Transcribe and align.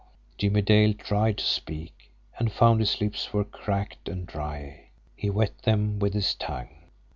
Jimmie 0.35 0.63
Dale 0.63 0.95
tried 0.95 1.37
to 1.37 1.43
speak, 1.45 2.09
and 2.39 2.51
found 2.51 2.79
his 2.79 2.99
lips 2.99 3.31
were 3.31 3.43
cracked 3.43 4.09
and 4.09 4.25
dry. 4.25 4.87
He 5.15 5.29
wet 5.29 5.59
them 5.61 5.99
with 5.99 6.15
his 6.15 6.33
tongue. 6.33 6.73